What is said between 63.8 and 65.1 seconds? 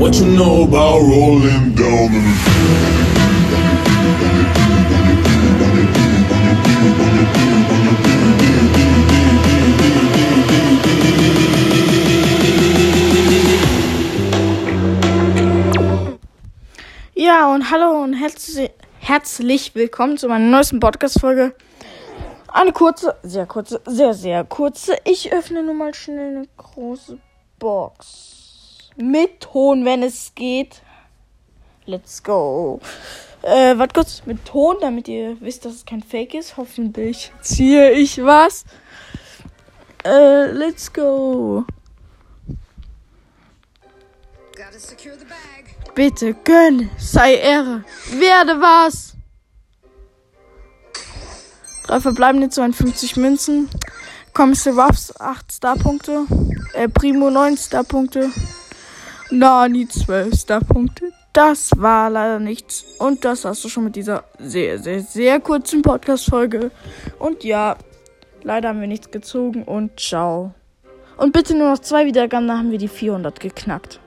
mit dieser sehr, sehr,